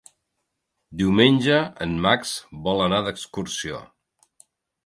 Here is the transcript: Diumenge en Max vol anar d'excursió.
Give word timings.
Diumenge 1.01 1.59
en 1.87 1.95
Max 2.07 2.33
vol 2.69 2.81
anar 2.87 3.03
d'excursió. 3.09 3.83